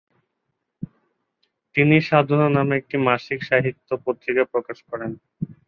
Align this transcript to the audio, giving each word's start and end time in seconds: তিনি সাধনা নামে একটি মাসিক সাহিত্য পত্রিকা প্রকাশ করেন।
তিনি 1.75 1.95
সাধনা 2.01 2.47
নামে 2.49 2.73
একটি 2.77 2.95
মাসিক 3.07 3.39
সাহিত্য 3.49 3.89
পত্রিকা 4.05 4.43
প্রকাশ 4.53 4.77
করেন। 4.89 5.11